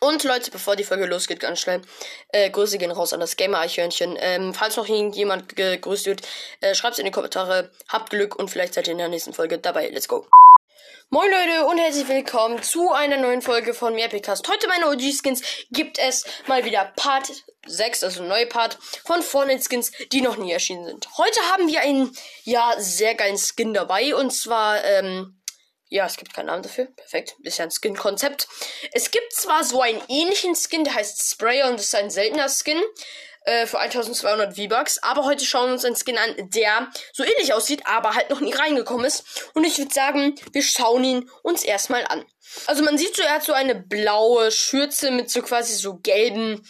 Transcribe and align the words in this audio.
Und 0.00 0.24
Leute, 0.24 0.50
bevor 0.50 0.76
die 0.76 0.84
Folge 0.84 1.06
losgeht, 1.06 1.40
ganz 1.40 1.60
schnell, 1.60 1.80
äh, 2.28 2.50
Grüße 2.50 2.78
gehen 2.78 2.90
raus 2.90 3.12
an 3.12 3.20
das 3.20 3.36
Gamer-Eichhörnchen. 3.36 4.16
Ähm, 4.20 4.52
falls 4.52 4.76
noch 4.76 4.88
irgendjemand 4.88 5.56
gegrüßt 5.56 6.06
wird, 6.06 6.22
äh, 6.60 6.74
schreibt 6.74 6.94
es 6.94 6.98
in 6.98 7.06
die 7.06 7.10
Kommentare. 7.10 7.70
Habt 7.88 8.10
Glück 8.10 8.36
und 8.36 8.50
vielleicht 8.50 8.74
seid 8.74 8.88
ihr 8.88 8.92
in 8.92 8.98
der 8.98 9.08
nächsten 9.08 9.32
Folge 9.32 9.58
dabei. 9.58 9.88
Let's 9.88 10.08
go. 10.08 10.26
Moin 11.08 11.30
Leute 11.30 11.66
und 11.66 11.78
herzlich 11.78 12.08
willkommen 12.08 12.60
zu 12.62 12.90
einer 12.90 13.16
neuen 13.16 13.40
Folge 13.40 13.74
von 13.74 13.94
mir 13.94 14.06
Epicast. 14.06 14.48
Heute 14.48 14.66
meine 14.66 14.88
OG-Skins 14.88 15.40
gibt 15.70 16.00
es 16.00 16.24
mal 16.48 16.64
wieder 16.64 16.92
Part 16.96 17.30
6, 17.64 18.02
also 18.02 18.22
ein 18.22 18.28
neuer 18.28 18.46
Part 18.46 18.76
von 19.04 19.22
Fortnite-Skins, 19.22 19.92
die 20.10 20.20
noch 20.20 20.36
nie 20.36 20.50
erschienen 20.50 20.84
sind. 20.84 21.08
Heute 21.16 21.40
haben 21.52 21.68
wir 21.68 21.80
einen, 21.80 22.12
ja, 22.42 22.74
sehr 22.78 23.14
geilen 23.14 23.38
Skin 23.38 23.72
dabei 23.72 24.16
und 24.16 24.32
zwar, 24.32 24.84
ähm, 24.84 25.35
ja, 25.88 26.06
es 26.06 26.16
gibt 26.16 26.34
keinen 26.34 26.46
Namen 26.46 26.62
dafür. 26.62 26.86
Perfekt. 26.86 27.36
Ist 27.42 27.58
ja 27.58 27.64
ein 27.64 27.70
Skin-Konzept. 27.70 28.48
Es 28.92 29.10
gibt 29.10 29.32
zwar 29.32 29.64
so 29.64 29.80
einen 29.80 30.02
ähnlichen 30.08 30.54
Skin, 30.54 30.84
der 30.84 30.94
heißt 30.94 31.30
Sprayer 31.30 31.68
und 31.68 31.80
ist 31.80 31.94
ein 31.94 32.10
seltener 32.10 32.48
Skin 32.48 32.82
äh, 33.42 33.66
für 33.66 33.78
1200 33.78 34.56
V-Bucks. 34.56 34.98
Aber 35.02 35.24
heute 35.24 35.44
schauen 35.44 35.66
wir 35.68 35.74
uns 35.74 35.84
einen 35.84 35.96
Skin 35.96 36.18
an, 36.18 36.50
der 36.50 36.88
so 37.12 37.22
ähnlich 37.22 37.54
aussieht, 37.54 37.86
aber 37.86 38.14
halt 38.14 38.30
noch 38.30 38.40
nie 38.40 38.52
reingekommen 38.52 39.06
ist. 39.06 39.50
Und 39.54 39.64
ich 39.64 39.78
würde 39.78 39.94
sagen, 39.94 40.34
wir 40.52 40.62
schauen 40.62 41.04
ihn 41.04 41.30
uns 41.42 41.62
erstmal 41.62 42.04
an. 42.06 42.24
Also 42.66 42.82
man 42.82 42.98
sieht 42.98 43.16
so, 43.16 43.22
er 43.22 43.34
hat 43.34 43.44
so 43.44 43.52
eine 43.52 43.74
blaue 43.74 44.50
Schürze 44.50 45.10
mit 45.10 45.30
so 45.30 45.42
quasi 45.42 45.74
so 45.74 45.98
gelben, 45.98 46.66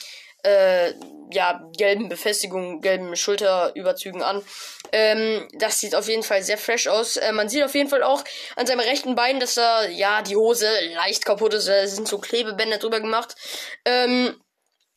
äh, 0.47 0.95
ja, 1.33 1.61
gelben 1.77 2.09
Befestigungen, 2.09 2.81
gelben 2.81 3.17
Schulterüberzügen 3.17 4.23
an. 4.23 4.45
Ähm, 4.93 5.49
das 5.55 5.81
sieht 5.81 5.95
auf 5.95 6.09
jeden 6.09 6.23
Fall 6.23 6.43
sehr 6.43 6.59
fresh 6.59 6.87
aus. 6.87 7.17
Äh, 7.17 7.33
man 7.33 7.49
sieht 7.49 7.65
auf 7.65 7.75
jeden 7.75 7.91
Fall 7.91 8.03
auch 8.03 8.23
an 8.55 8.67
seinem 8.67 8.81
rechten 8.81 9.17
Bein, 9.17 9.41
dass 9.41 9.55
da, 9.55 9.87
ja, 9.87 10.23
die 10.23 10.37
Hose 10.37 10.69
leicht 10.95 11.25
kaputt 11.25 11.55
ist. 11.55 11.69
Da 11.69 11.87
sind 11.87 12.07
so 12.07 12.19
Klebebänder 12.19 12.79
drüber 12.79 13.01
gemacht. 13.01 13.35
Ähm, 13.85 14.41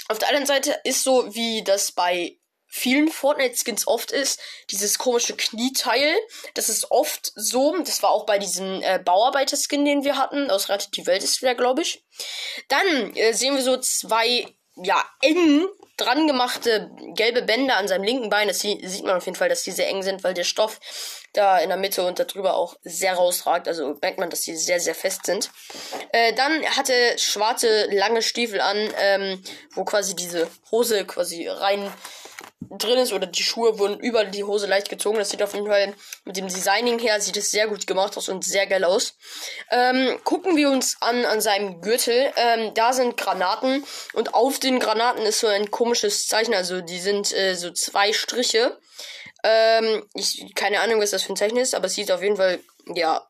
auf 0.07 0.19
der 0.19 0.29
anderen 0.29 0.47
Seite 0.47 0.79
ist 0.83 1.03
so, 1.03 1.33
wie 1.33 1.63
das 1.63 1.91
bei 1.91 2.37
vielen 2.69 3.09
Fortnite-Skins 3.09 3.87
oft 3.87 4.11
ist, 4.11 4.39
dieses 4.69 4.99
komische 4.99 5.35
Knieteil. 5.35 6.15
Das 6.53 6.69
ist 6.69 6.91
oft 6.91 7.31
so. 7.35 7.75
Das 7.79 8.03
war 8.03 8.11
auch 8.11 8.25
bei 8.27 8.37
diesem 8.37 8.81
äh, 8.83 8.99
Bauarbeiter-Skin, 8.99 9.83
den 9.83 10.03
wir 10.03 10.17
hatten. 10.17 10.51
Aus 10.51 10.69
Rettet 10.69 10.95
die 10.95 11.07
Welt 11.07 11.23
ist 11.23 11.41
wieder, 11.41 11.55
glaube 11.55 11.81
ich. 11.81 12.05
Dann 12.67 13.15
äh, 13.15 13.33
sehen 13.33 13.55
wir 13.55 13.63
so 13.63 13.77
zwei, 13.77 14.45
ja, 14.83 15.03
eng 15.21 15.67
dran 15.97 16.27
gemachte 16.27 16.89
gelbe 17.13 17.41
Bänder 17.41 17.77
an 17.77 17.87
seinem 17.87 18.03
linken 18.03 18.29
Bein. 18.29 18.47
Das 18.47 18.59
sieht 18.59 19.03
man 19.03 19.17
auf 19.17 19.25
jeden 19.25 19.37
Fall, 19.37 19.49
dass 19.49 19.63
die 19.63 19.71
sehr 19.71 19.89
eng 19.89 20.01
sind, 20.01 20.23
weil 20.23 20.33
der 20.33 20.43
Stoff 20.43 20.79
da 21.33 21.57
in 21.59 21.69
der 21.69 21.77
Mitte 21.77 22.05
und 22.05 22.19
darüber 22.19 22.55
auch 22.55 22.75
sehr 22.83 23.13
rausragt. 23.13 23.67
Also 23.67 23.97
merkt 24.01 24.19
man, 24.19 24.29
dass 24.29 24.41
die 24.41 24.55
sehr, 24.55 24.79
sehr 24.79 24.95
fest 24.95 25.25
sind. 25.25 25.51
Äh, 26.11 26.33
dann 26.33 26.63
hatte 26.65 26.93
schwarze, 27.17 27.87
lange 27.91 28.21
Stiefel 28.21 28.61
an, 28.61 28.77
ähm, 28.97 29.43
wo 29.71 29.83
quasi 29.83 30.15
diese 30.15 30.47
Hose 30.71 31.05
quasi 31.05 31.47
rein 31.47 31.91
drin 32.61 32.99
ist 32.99 33.13
oder 33.13 33.25
die 33.25 33.43
Schuhe 33.43 33.79
wurden 33.79 33.99
über 33.99 34.25
die 34.25 34.43
Hose 34.43 34.67
leicht 34.67 34.89
gezogen. 34.89 35.17
Das 35.17 35.29
sieht 35.29 35.41
auf 35.41 35.53
jeden 35.53 35.67
Fall 35.67 35.93
mit 36.25 36.37
dem 36.37 36.47
Designing 36.47 36.99
her 36.99 37.19
sieht 37.19 37.37
es 37.37 37.51
sehr 37.51 37.67
gut 37.67 37.87
gemacht 37.87 38.17
aus 38.17 38.29
und 38.29 38.43
sehr 38.43 38.67
geil 38.67 38.83
aus. 38.83 39.15
Ähm, 39.71 40.19
gucken 40.23 40.55
wir 40.55 40.69
uns 40.69 40.97
an 41.01 41.25
an 41.25 41.41
seinem 41.41 41.81
Gürtel. 41.81 42.31
Ähm, 42.35 42.73
da 42.73 42.93
sind 42.93 43.17
Granaten 43.17 43.83
und 44.13 44.33
auf 44.33 44.59
den 44.59 44.79
Granaten 44.79 45.25
ist 45.25 45.39
so 45.39 45.47
ein 45.47 45.71
komisches 45.71 46.27
Zeichen. 46.27 46.53
Also 46.53 46.81
die 46.81 46.99
sind 46.99 47.33
äh, 47.33 47.55
so 47.55 47.71
zwei 47.71 48.13
Striche. 48.13 48.77
Ähm, 49.43 50.05
ich 50.13 50.53
keine 50.55 50.81
Ahnung, 50.81 51.01
was 51.01 51.11
das 51.11 51.23
für 51.23 51.33
ein 51.33 51.37
Zeichen 51.37 51.57
ist, 51.57 51.73
aber 51.73 51.85
es 51.85 51.95
sieht 51.95 52.11
auf 52.11 52.21
jeden 52.21 52.37
Fall 52.37 52.59
ja 52.93 53.25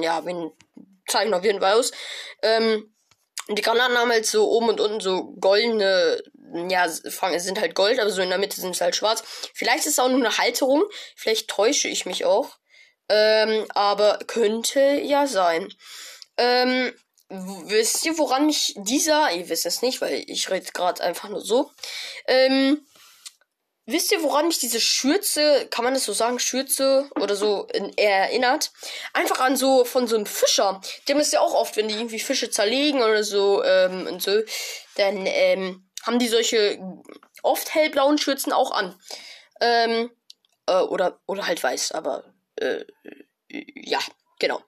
ja 0.00 0.24
wie 0.24 0.34
ein 0.34 0.52
Zeichen 1.08 1.34
auf 1.34 1.44
jeden 1.44 1.60
Fall 1.60 1.74
aus. 1.74 1.92
Ähm, 2.42 2.94
die 3.48 3.62
Granaten 3.62 3.98
haben 3.98 4.10
halt 4.10 4.24
so 4.24 4.48
oben 4.48 4.70
und 4.70 4.80
unten 4.80 5.00
so 5.00 5.34
goldene, 5.38 6.22
ja, 6.54 6.88
sind 6.88 7.60
halt 7.60 7.74
gold, 7.74 7.98
aber 7.98 8.10
so 8.10 8.22
in 8.22 8.28
der 8.28 8.38
Mitte 8.38 8.60
sind 8.60 8.74
es 8.74 8.80
halt 8.80 8.96
schwarz. 8.96 9.22
Vielleicht 9.54 9.86
ist 9.86 9.94
es 9.94 9.98
auch 9.98 10.08
nur 10.08 10.20
eine 10.20 10.38
Halterung. 10.38 10.84
Vielleicht 11.16 11.48
täusche 11.48 11.88
ich 11.88 12.06
mich 12.06 12.24
auch. 12.24 12.56
Ähm, 13.08 13.66
aber 13.74 14.18
könnte 14.26 14.80
ja 14.80 15.26
sein. 15.26 15.72
Ähm, 16.36 16.92
wisst 17.28 18.06
ihr, 18.06 18.16
woran 18.18 18.46
mich 18.46 18.74
dieser, 18.76 19.32
ihr 19.32 19.48
wisst 19.48 19.66
es 19.66 19.82
nicht, 19.82 20.00
weil 20.00 20.24
ich 20.26 20.50
rede 20.50 20.72
gerade 20.72 21.02
einfach 21.02 21.28
nur 21.28 21.40
so. 21.40 21.70
Ähm, 22.26 22.86
Wisst 23.86 24.12
ihr, 24.12 24.22
woran 24.22 24.46
mich 24.48 24.58
diese 24.58 24.80
Schürze, 24.80 25.68
kann 25.70 25.84
man 25.84 25.92
das 25.92 26.04
so 26.04 26.14
sagen, 26.14 26.38
Schürze 26.38 27.06
oder 27.20 27.36
so 27.36 27.68
erinnert? 27.96 28.72
Einfach 29.12 29.40
an 29.40 29.58
so 29.58 29.84
von 29.84 30.08
so 30.08 30.16
einem 30.16 30.24
Fischer. 30.24 30.80
Dem 31.06 31.20
ist 31.20 31.34
ja 31.34 31.40
auch 31.40 31.52
oft, 31.52 31.76
wenn 31.76 31.88
die 31.88 31.94
irgendwie 31.94 32.18
Fische 32.18 32.50
zerlegen 32.50 33.02
oder 33.02 33.22
so 33.22 33.62
ähm, 33.62 34.06
und 34.06 34.22
so, 34.22 34.40
dann 34.96 35.26
ähm, 35.26 35.86
haben 36.06 36.18
die 36.18 36.28
solche 36.28 36.78
oft 37.42 37.74
hellblauen 37.74 38.18
Schürzen 38.18 38.52
auch 38.52 38.70
an. 38.70 38.98
Ähm, 39.60 40.10
äh, 40.66 40.80
oder 40.80 41.20
oder 41.26 41.46
halt 41.46 41.62
weiß, 41.62 41.92
aber 41.92 42.24
äh, 42.56 42.84
ja. 43.48 43.98
Genau. 44.40 44.60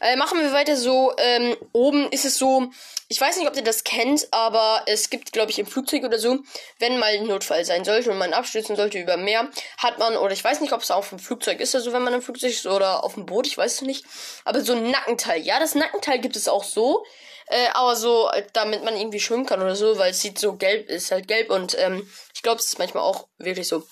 Äh, 0.00 0.16
machen 0.16 0.40
wir 0.40 0.50
weiter 0.52 0.76
so. 0.76 1.12
Ähm, 1.18 1.54
oben 1.72 2.10
ist 2.10 2.24
es 2.24 2.38
so, 2.38 2.70
ich 3.08 3.20
weiß 3.20 3.36
nicht, 3.36 3.46
ob 3.46 3.54
ihr 3.54 3.62
das 3.62 3.84
kennt, 3.84 4.26
aber 4.32 4.82
es 4.86 5.10
gibt, 5.10 5.32
glaube 5.32 5.50
ich, 5.50 5.58
im 5.58 5.66
Flugzeug 5.66 6.04
oder 6.04 6.18
so, 6.18 6.38
wenn 6.78 6.98
mal 6.98 7.12
ein 7.12 7.26
Notfall 7.26 7.64
sein 7.64 7.84
sollte 7.84 8.10
und 8.10 8.18
man 8.18 8.32
abstürzen 8.32 8.76
sollte 8.76 8.98
über 8.98 9.18
Meer, 9.18 9.50
hat 9.76 9.98
man, 9.98 10.16
oder 10.16 10.32
ich 10.32 10.42
weiß 10.42 10.60
nicht, 10.62 10.72
ob 10.72 10.80
es 10.80 10.90
auf 10.90 11.10
dem 11.10 11.18
Flugzeug 11.18 11.60
ist, 11.60 11.74
also 11.74 11.92
wenn 11.92 12.02
man 12.02 12.14
im 12.14 12.22
Flugzeug 12.22 12.50
ist 12.50 12.66
oder 12.66 13.04
auf 13.04 13.14
dem 13.14 13.26
Boot, 13.26 13.46
ich 13.46 13.58
weiß 13.58 13.74
es 13.74 13.82
nicht, 13.82 14.06
aber 14.44 14.62
so 14.62 14.72
ein 14.72 14.90
Nackenteil. 14.90 15.42
Ja, 15.42 15.60
das 15.60 15.74
Nackenteil 15.74 16.18
gibt 16.18 16.36
es 16.36 16.48
auch 16.48 16.64
so, 16.64 17.04
äh, 17.50 17.68
aber 17.72 17.96
so, 17.96 18.30
damit 18.52 18.84
man 18.84 18.96
irgendwie 18.96 19.20
schwimmen 19.20 19.44
kann 19.44 19.60
oder 19.60 19.76
so, 19.76 19.98
weil 19.98 20.12
es 20.12 20.20
sieht 20.20 20.38
so 20.38 20.54
gelb, 20.54 20.88
ist 20.88 21.10
halt 21.10 21.28
gelb 21.28 21.50
und 21.50 21.76
ähm, 21.78 22.08
ich 22.34 22.42
glaube, 22.42 22.60
es 22.60 22.66
ist 22.66 22.78
manchmal 22.78 23.02
auch 23.02 23.26
wirklich 23.38 23.68
so. 23.68 23.82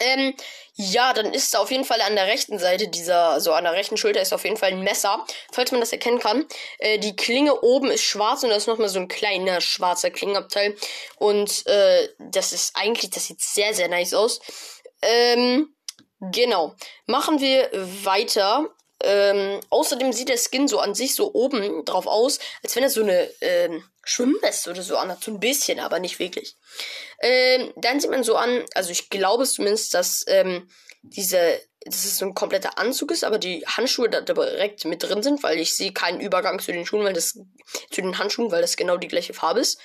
Ähm, 0.00 0.34
ja, 0.74 1.12
dann 1.12 1.32
ist 1.32 1.54
da 1.54 1.58
auf 1.58 1.70
jeden 1.70 1.84
Fall 1.84 2.00
an 2.00 2.16
der 2.16 2.26
rechten 2.26 2.58
Seite 2.58 2.88
dieser, 2.88 3.40
so 3.40 3.52
an 3.52 3.64
der 3.64 3.74
rechten 3.74 3.96
Schulter 3.96 4.20
ist 4.20 4.32
auf 4.32 4.44
jeden 4.44 4.56
Fall 4.56 4.70
ein 4.70 4.82
Messer, 4.82 5.24
falls 5.52 5.70
man 5.70 5.80
das 5.80 5.92
erkennen 5.92 6.18
kann. 6.18 6.46
Äh, 6.78 6.98
die 6.98 7.14
Klinge 7.14 7.60
oben 7.60 7.90
ist 7.90 8.02
schwarz 8.02 8.42
und 8.42 8.50
da 8.50 8.56
ist 8.56 8.68
nochmal 8.68 8.88
so 8.88 8.98
ein 8.98 9.08
kleiner 9.08 9.60
schwarzer 9.60 10.10
Klingenabteil. 10.10 10.76
Und 11.16 11.66
äh, 11.66 12.08
das 12.18 12.52
ist 12.52 12.74
eigentlich, 12.74 13.10
das 13.10 13.26
sieht 13.26 13.40
sehr, 13.40 13.74
sehr 13.74 13.88
nice 13.88 14.14
aus. 14.14 14.40
Ähm, 15.02 15.74
genau. 16.20 16.74
Machen 17.06 17.40
wir 17.40 17.70
weiter. 17.72 18.68
Ähm, 19.02 19.60
außerdem 19.70 20.12
sieht 20.12 20.28
der 20.28 20.38
Skin 20.38 20.68
so 20.68 20.78
an 20.78 20.94
sich 20.94 21.14
so 21.14 21.32
oben 21.34 21.84
drauf 21.84 22.06
aus, 22.06 22.38
als 22.62 22.76
wenn 22.76 22.82
er 22.82 22.90
so 22.90 23.02
eine 23.02 23.28
ähm, 23.40 23.84
Schwimmweste 24.04 24.70
oder 24.70 24.82
so 24.82 24.96
anhat. 24.96 25.22
So 25.22 25.30
ein 25.30 25.40
bisschen, 25.40 25.80
aber 25.80 25.98
nicht 25.98 26.18
wirklich. 26.18 26.56
Ähm, 27.20 27.72
dann 27.76 28.00
sieht 28.00 28.10
man 28.10 28.24
so 28.24 28.36
an, 28.36 28.64
also 28.74 28.90
ich 28.90 29.10
glaube 29.10 29.44
es 29.44 29.54
zumindest, 29.54 29.94
dass 29.94 30.24
ähm, 30.28 30.68
diese, 31.02 31.60
dass 31.86 32.04
es 32.04 32.18
so 32.18 32.26
ein 32.26 32.34
kompletter 32.34 32.78
Anzug 32.78 33.10
ist, 33.10 33.24
aber 33.24 33.38
die 33.38 33.64
Handschuhe 33.66 34.08
da 34.08 34.20
direkt 34.20 34.84
mit 34.84 35.02
drin 35.02 35.22
sind, 35.22 35.42
weil 35.42 35.58
ich 35.58 35.74
sehe 35.74 35.92
keinen 35.92 36.20
Übergang 36.20 36.58
zu 36.58 36.72
den 36.72 36.86
Schuhen, 36.86 37.04
weil 37.04 37.12
das 37.12 37.38
zu 37.90 38.00
den 38.00 38.18
Handschuhen, 38.18 38.50
weil 38.50 38.62
das 38.62 38.76
genau 38.76 38.96
die 38.96 39.08
gleiche 39.08 39.34
Farbe 39.34 39.60
ist. 39.60 39.78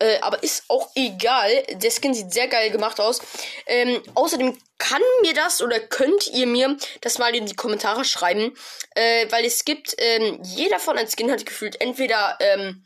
Äh, 0.00 0.18
aber 0.20 0.42
ist 0.42 0.64
auch 0.68 0.90
egal. 0.94 1.64
Der 1.72 1.90
Skin 1.90 2.14
sieht 2.14 2.32
sehr 2.32 2.48
geil 2.48 2.70
gemacht 2.70 3.00
aus. 3.00 3.20
Ähm, 3.66 4.00
außerdem 4.14 4.56
kann 4.78 5.02
mir 5.22 5.34
das 5.34 5.60
oder 5.60 5.80
könnt 5.80 6.28
ihr 6.28 6.46
mir 6.46 6.76
das 7.00 7.18
mal 7.18 7.34
in 7.34 7.46
die 7.46 7.56
Kommentare 7.56 8.04
schreiben, 8.04 8.56
äh, 8.94 9.26
weil 9.30 9.44
es 9.44 9.64
gibt, 9.64 9.96
ähm, 9.98 10.40
jeder 10.42 10.78
von 10.78 10.96
den 10.96 11.08
Skin 11.08 11.30
hat 11.30 11.44
gefühlt 11.44 11.80
entweder 11.80 12.38
ähm, 12.40 12.84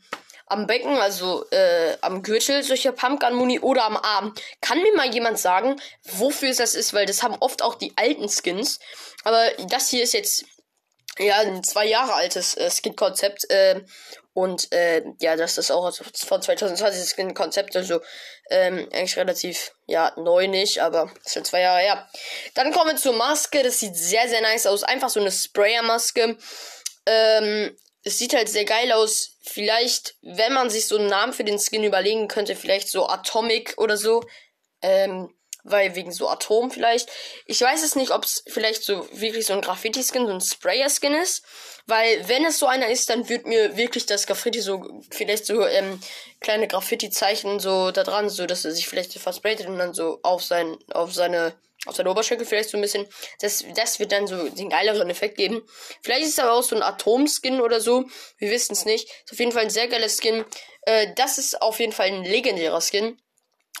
am 0.53 0.67
Becken, 0.67 0.97
also 0.97 1.45
äh, 1.49 1.97
am 2.01 2.21
Gürtel, 2.23 2.63
solcher 2.63 2.91
Pumpgun-Muni 2.91 3.59
oder 3.59 3.85
am 3.85 3.97
Arm. 3.97 4.33
Kann 4.61 4.81
mir 4.81 4.95
mal 4.95 5.13
jemand 5.13 5.39
sagen, 5.39 5.81
wofür 6.03 6.49
es 6.49 6.57
das 6.57 6.75
ist, 6.75 6.93
weil 6.93 7.05
das 7.05 7.23
haben 7.23 7.35
oft 7.39 7.61
auch 7.61 7.75
die 7.75 7.93
alten 7.97 8.29
Skins. 8.29 8.79
Aber 9.23 9.43
das 9.67 9.89
hier 9.89 10.03
ist 10.03 10.13
jetzt 10.13 10.45
ja 11.19 11.39
ein 11.39 11.63
zwei 11.63 11.85
Jahre 11.85 12.13
altes 12.13 12.55
äh, 12.55 12.69
Skin-Konzept. 12.69 13.49
Äh, 13.49 13.81
und 14.33 14.71
äh, 14.71 15.03
ja, 15.19 15.35
das 15.35 15.57
ist 15.57 15.71
auch 15.71 15.91
von 15.93 16.41
2020 16.41 17.09
Skin-Konzept, 17.09 17.75
also 17.75 18.01
ähm, 18.49 18.89
eigentlich 18.91 19.17
relativ, 19.17 19.73
ja, 19.85 20.11
neu 20.17 20.47
nicht, 20.47 20.79
aber 20.79 21.11
ist 21.23 21.33
schon 21.33 21.45
zwei 21.45 21.61
Jahre 21.61 21.81
her. 21.81 22.09
Dann 22.55 22.71
kommen 22.71 22.91
wir 22.91 22.97
zur 22.97 23.13
Maske, 23.13 23.61
das 23.61 23.79
sieht 23.79 23.95
sehr, 23.95 24.27
sehr 24.27 24.41
nice 24.41 24.65
aus. 24.65 24.83
Einfach 24.83 25.09
so 25.09 25.19
eine 25.19 25.31
Sprayer-Maske. 25.31 26.37
Ähm, 27.05 27.77
es 28.03 28.17
sieht 28.17 28.33
halt 28.33 28.49
sehr 28.49 28.65
geil 28.65 28.91
aus. 28.91 29.37
Vielleicht, 29.41 30.15
wenn 30.21 30.53
man 30.53 30.69
sich 30.69 30.87
so 30.87 30.97
einen 30.97 31.07
Namen 31.07 31.33
für 31.33 31.43
den 31.43 31.59
Skin 31.59 31.83
überlegen 31.83 32.27
könnte, 32.27 32.55
vielleicht 32.55 32.89
so 32.89 33.07
Atomic 33.07 33.75
oder 33.77 33.97
so. 33.97 34.23
Ähm, 34.81 35.33
weil 35.63 35.95
wegen 35.95 36.11
so 36.11 36.27
Atom 36.27 36.71
vielleicht. 36.71 37.09
Ich 37.45 37.61
weiß 37.61 37.83
es 37.83 37.95
nicht, 37.95 38.11
ob 38.11 38.25
es 38.25 38.43
vielleicht 38.47 38.83
so 38.83 39.07
wirklich 39.11 39.45
so 39.45 39.53
ein 39.53 39.61
Graffiti-Skin, 39.61 40.27
so 40.27 40.33
ein 40.33 40.41
Sprayer-Skin 40.41 41.13
ist. 41.15 41.43
Weil 41.85 42.27
wenn 42.27 42.45
es 42.45 42.59
so 42.59 42.67
einer 42.67 42.87
ist, 42.87 43.09
dann 43.09 43.27
wird 43.27 43.45
mir 43.45 43.75
wirklich 43.75 44.05
das 44.05 44.27
Graffiti 44.27 44.61
so, 44.61 45.01
vielleicht 45.09 45.45
so 45.45 45.65
ähm, 45.65 45.99
kleine 46.39 46.67
Graffiti-Zeichen 46.67 47.59
so 47.59 47.91
da 47.91 48.03
dran, 48.03 48.29
so 48.29 48.45
dass 48.45 48.63
er 48.63 48.71
sich 48.71 48.87
vielleicht 48.87 49.13
versprayt 49.13 49.65
und 49.67 49.77
dann 49.77 49.93
so 49.93 50.19
auf 50.23 50.43
sein, 50.43 50.77
auf 50.91 51.13
seine, 51.13 51.53
auf 51.85 51.95
seine 51.95 52.09
Oberschenkel 52.09 52.45
vielleicht 52.45 52.69
so 52.69 52.77
ein 52.77 52.81
bisschen. 52.81 53.05
Das, 53.39 53.65
das 53.75 53.99
wird 53.99 54.13
dann 54.13 54.27
so 54.27 54.47
den 54.49 54.69
geileren 54.69 55.09
Effekt 55.09 55.35
geben. 55.35 55.61
Vielleicht 56.01 56.23
ist 56.23 56.33
es 56.33 56.39
aber 56.39 56.53
auch 56.53 56.63
so 56.63 56.75
ein 56.75 56.83
Atom-Skin 56.83 57.59
oder 57.59 57.81
so. 57.81 58.05
Wir 58.37 58.49
wissen 58.49 58.73
es 58.73 58.85
nicht. 58.85 59.09
Ist 59.25 59.33
auf 59.33 59.39
jeden 59.39 59.51
Fall 59.51 59.63
ein 59.63 59.69
sehr 59.69 59.87
geiler 59.89 60.09
Skin. 60.09 60.45
Äh, 60.83 61.13
das 61.15 61.37
ist 61.37 61.61
auf 61.61 61.79
jeden 61.79 61.93
Fall 61.93 62.07
ein 62.07 62.23
legendärer 62.23 62.81
Skin. 62.81 63.17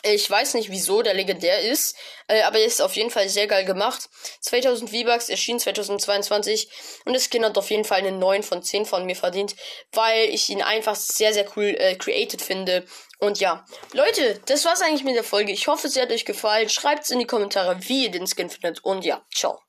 Ich 0.05 0.29
weiß 0.29 0.55
nicht, 0.55 0.69
wieso 0.69 1.01
der 1.01 1.13
legendär 1.13 1.61
ist, 1.61 1.95
äh, 2.27 2.41
aber 2.41 2.59
er 2.59 2.65
ist 2.65 2.81
auf 2.81 2.95
jeden 2.95 3.09
Fall 3.09 3.29
sehr 3.29 3.47
geil 3.47 3.63
gemacht. 3.63 4.09
2000 4.41 4.89
V-Bucks 4.89 5.29
erschien 5.29 5.59
2022 5.59 6.67
und 7.05 7.13
das 7.13 7.29
Skin 7.29 7.45
hat 7.45 7.57
auf 7.57 7.71
jeden 7.71 7.85
Fall 7.85 7.99
eine 7.99 8.11
9 8.11 8.43
von 8.43 8.61
10 8.61 8.85
von 8.85 9.05
mir 9.05 9.15
verdient, 9.15 9.55
weil 9.93 10.29
ich 10.29 10.49
ihn 10.49 10.61
einfach 10.61 10.95
sehr, 10.95 11.33
sehr 11.33 11.45
cool 11.55 11.75
äh, 11.79 11.95
created 11.95 12.41
finde. 12.41 12.85
Und 13.19 13.39
ja, 13.39 13.65
Leute, 13.93 14.41
das 14.47 14.65
war's 14.65 14.81
eigentlich 14.81 15.05
mit 15.05 15.15
der 15.15 15.23
Folge. 15.23 15.53
Ich 15.53 15.67
hoffe, 15.67 15.87
es 15.87 15.95
hat 15.95 16.11
euch 16.11 16.25
gefallen. 16.25 16.67
Schreibt's 16.67 17.09
in 17.09 17.19
die 17.19 17.25
Kommentare, 17.25 17.77
wie 17.87 18.03
ihr 18.03 18.11
den 18.11 18.27
Skin 18.27 18.49
findet. 18.49 18.83
Und 18.83 19.05
ja, 19.05 19.25
ciao. 19.33 19.63